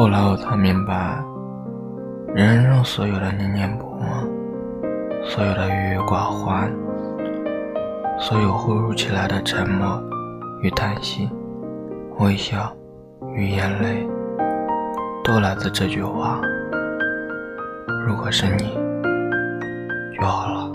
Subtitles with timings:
[0.00, 1.22] 后来我才明白
[2.34, 4.26] 人生中所有的念念不忘
[5.22, 6.72] 所有的郁郁寡欢
[8.18, 10.02] 所有忽如其来的沉默
[10.62, 11.28] 与叹息
[12.18, 12.74] 微笑
[13.34, 14.08] 与眼泪
[15.22, 16.40] 都来自这句话。
[18.06, 18.72] 如果是你
[20.18, 20.69] 就好了。